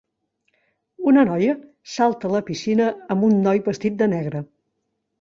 [1.11, 1.53] Una noia
[1.97, 4.47] salta a la piscina amb un noi vestit de negre.